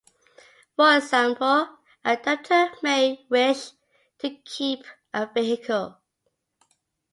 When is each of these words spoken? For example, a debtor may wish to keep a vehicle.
For 0.75 0.97
example, 0.97 1.77
a 2.03 2.17
debtor 2.17 2.71
may 2.81 3.23
wish 3.29 3.69
to 4.17 4.31
keep 4.43 4.83
a 5.13 5.27
vehicle. 5.31 5.99